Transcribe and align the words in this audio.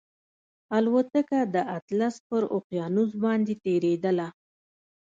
الوتکه 0.77 1.39
د 1.53 1.55
اطلس 1.77 2.15
پر 2.27 2.43
اقیانوس 2.57 3.11
باندې 3.23 3.53
تېرېدله 3.65 4.27